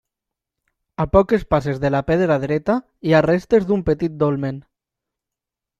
A 1.03 1.05
poques 1.15 1.45
passes 1.55 1.81
de 1.83 1.91
la 1.97 2.01
Pedra 2.09 2.39
Dreta 2.47 2.79
hi 3.09 3.15
ha 3.19 3.23
restes 3.29 3.69
d'un 3.69 3.87
petit 3.93 4.19
dolmen. 4.27 4.61